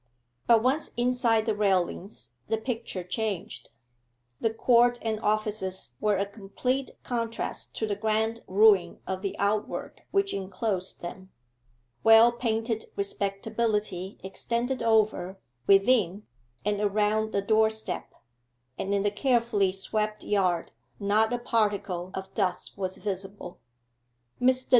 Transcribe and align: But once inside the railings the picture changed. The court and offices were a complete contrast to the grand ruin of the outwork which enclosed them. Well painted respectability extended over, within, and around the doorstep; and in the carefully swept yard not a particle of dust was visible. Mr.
But 0.47 0.63
once 0.63 0.89
inside 0.97 1.45
the 1.45 1.53
railings 1.53 2.31
the 2.47 2.57
picture 2.57 3.03
changed. 3.03 3.69
The 4.39 4.51
court 4.51 4.97
and 5.03 5.19
offices 5.19 5.93
were 5.99 6.17
a 6.17 6.25
complete 6.25 6.89
contrast 7.03 7.75
to 7.75 7.85
the 7.85 7.95
grand 7.95 8.41
ruin 8.47 8.97
of 9.05 9.21
the 9.21 9.35
outwork 9.37 10.07
which 10.09 10.33
enclosed 10.33 11.01
them. 11.01 11.29
Well 12.03 12.31
painted 12.31 12.85
respectability 12.95 14.19
extended 14.23 14.81
over, 14.81 15.37
within, 15.67 16.25
and 16.65 16.81
around 16.81 17.31
the 17.31 17.43
doorstep; 17.43 18.11
and 18.79 18.95
in 18.95 19.03
the 19.03 19.11
carefully 19.11 19.71
swept 19.71 20.23
yard 20.23 20.71
not 20.99 21.31
a 21.31 21.37
particle 21.37 22.09
of 22.15 22.33
dust 22.33 22.75
was 22.75 22.97
visible. 22.97 23.59
Mr. 24.41 24.69